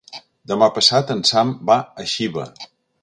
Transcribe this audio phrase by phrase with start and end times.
[0.51, 2.47] Demà passat en Sam va a Xiva.